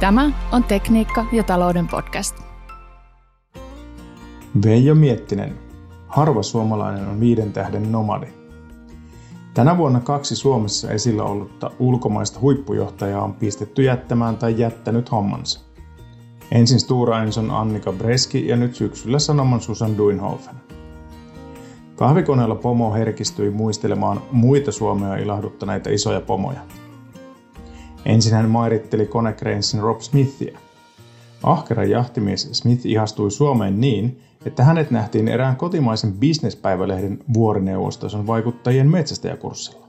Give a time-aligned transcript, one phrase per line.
[0.00, 2.36] Tämä on Tekniikka ja talouden podcast.
[4.64, 5.58] Veijo Miettinen.
[6.08, 8.26] Harva suomalainen on viiden tähden nomadi.
[9.54, 15.60] Tänä vuonna kaksi Suomessa esillä ollutta ulkomaista huippujohtajaa on pistetty jättämään tai jättänyt hommansa.
[16.52, 20.54] Ensin Stura Enson Annika Breski ja nyt syksyllä Sanoman Susan Duinhofen.
[21.96, 26.60] Kahvikoneella pomo herkistyi muistelemaan muita Suomea ilahduttaneita isoja pomoja–
[28.04, 30.58] Ensin hän mairitteli Konecranesin Rob Smithia.
[31.42, 39.86] Ahkera jahtimies Smith ihastui Suomeen niin, että hänet nähtiin erään kotimaisen bisnespäivälehden vuorineuvostoson vaikuttajien metsästäjäkurssilla.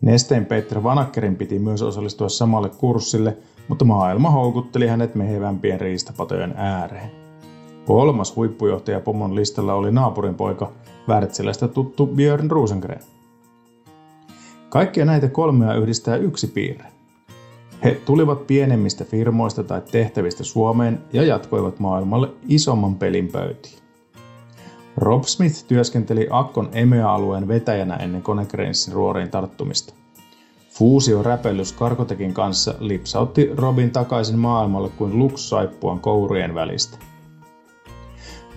[0.00, 3.36] Nesteen Peter Vanakkerin piti myös osallistua samalle kurssille,
[3.68, 7.10] mutta maailma houkutteli hänet mehevämpien riistapatojen ääreen.
[7.86, 10.72] Kolmas huippujohtaja pomon listalla oli naapurin poika,
[11.08, 13.00] Wärtsilästä tuttu Björn Rosengren.
[14.68, 16.84] Kaikkia näitä kolmea yhdistää yksi piirre.
[17.84, 23.78] He tulivat pienemmistä firmoista tai tehtävistä Suomeen ja jatkoivat maailmalle isomman pelin pöytiin.
[24.96, 29.94] Rob Smith työskenteli Akkon EMEA-alueen vetäjänä ennen Konecranesin ruoriin tarttumista.
[30.70, 36.98] Fuusio räpellys Karkotekin kanssa lipsautti Robin takaisin maailmalle kuin Lux saippuan kourien välistä.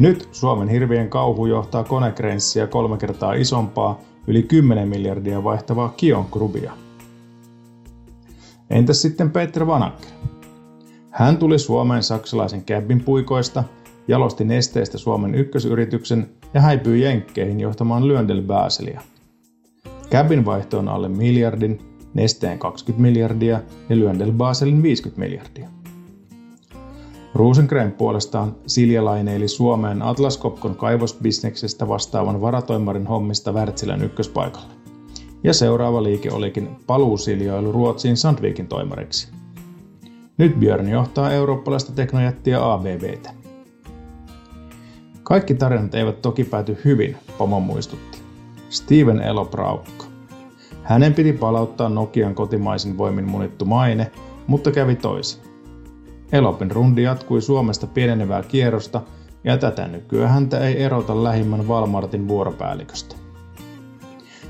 [0.00, 6.72] Nyt Suomen hirvien kauhu johtaa Konecranesia kolme kertaa isompaa yli 10 miljardia vaihtavaa Kion Grubia.
[8.70, 10.10] Entäs sitten Peter Vanacker?
[11.10, 13.64] Hän tuli Suomeen saksalaisen käbbin puikoista,
[14.08, 19.00] jalosti nesteestä Suomen ykkösyrityksen ja häipyi Jenkkeihin johtamaan Lyöndel Baselia.
[20.10, 21.80] Käbbin vaihto on alle miljardin,
[22.14, 25.79] nesteen 20 miljardia ja Lyöndel Baselin 50 miljardia.
[27.34, 34.72] Rosengren puolestaan siljalaineili Suomeen Atlas Copcon kaivosbisneksestä vastaavan varatoimarin hommista Wärtsilän ykköspaikalle.
[35.44, 39.28] Ja seuraava liike olikin paluusiljoilu Ruotsiin Sandvikin toimariksi.
[40.38, 43.30] Nyt Björn johtaa eurooppalaista teknojättiä ABBtä.
[45.22, 48.18] Kaikki tarinat eivät toki pääty hyvin, Pomo muistutti.
[48.70, 50.04] Steven Elo Praukka.
[50.82, 54.10] Hänen piti palauttaa Nokian kotimaisin voimin munittu maine,
[54.46, 55.49] mutta kävi toisin.
[56.32, 59.02] Elopin rundi jatkui Suomesta pienenevää kierrosta
[59.44, 63.16] ja tätä nykyään häntä ei erota lähimmän Walmartin vuoropäälliköstä.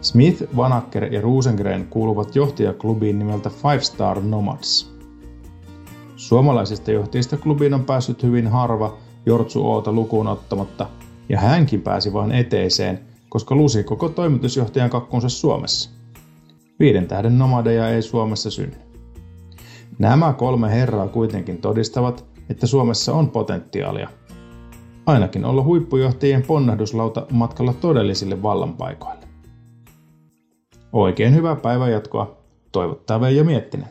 [0.00, 4.94] Smith, Vanacker ja Rosengren kuuluvat johtajaklubiin nimeltä Five Star Nomads.
[6.16, 10.86] Suomalaisista johtajista klubiin on päässyt hyvin harva, Jortsu Oota lukuun ottamatta,
[11.28, 15.90] ja hänkin pääsi vain eteiseen, koska lusi koko toimitusjohtajan kakkunsa Suomessa.
[16.80, 18.76] Viiden tähden nomadeja ei Suomessa synny.
[19.98, 24.08] Nämä kolme herraa kuitenkin todistavat, että Suomessa on potentiaalia.
[25.06, 29.24] Ainakin olla huippujohtajien ponnahduslauta matkalla todellisille vallanpaikoille.
[30.92, 32.36] Oikein hyvää päivänjatkoa,
[32.72, 33.88] toivottaa Veijo Miettinen.